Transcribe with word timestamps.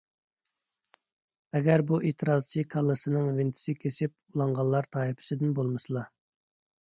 ئەگەر 1.57 1.83
بۇ 1.91 1.99
ئېتىرازچى 2.11 2.63
كاللىسىنىڭ 2.75 3.29
ۋېنتىسى 3.39 3.75
كېسىپ 3.83 4.15
ئۇلانغانلار 4.33 4.89
تائىپىسىدىن 4.97 5.53
بولمىسىلا... 5.61 6.05